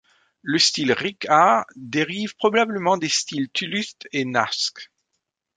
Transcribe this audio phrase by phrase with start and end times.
[0.41, 4.89] Le style riq'ah dérive probablement des styles thuluth et naskh.